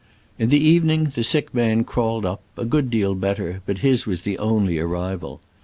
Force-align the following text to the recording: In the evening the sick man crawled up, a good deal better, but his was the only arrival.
In 0.39 0.49
the 0.49 0.57
evening 0.57 1.11
the 1.13 1.21
sick 1.21 1.53
man 1.53 1.83
crawled 1.83 2.25
up, 2.25 2.41
a 2.57 2.65
good 2.65 2.89
deal 2.89 3.13
better, 3.13 3.61
but 3.67 3.77
his 3.85 4.07
was 4.07 4.21
the 4.21 4.39
only 4.39 4.79
arrival. 4.79 5.41